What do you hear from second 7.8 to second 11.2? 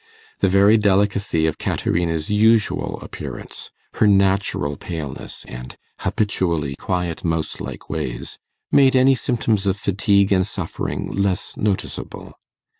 ways, made any symptoms of fatigue and suffering